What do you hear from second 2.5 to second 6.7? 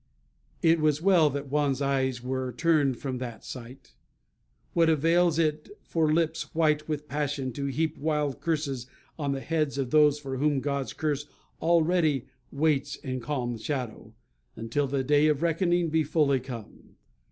turned from that sight. What avails it for lips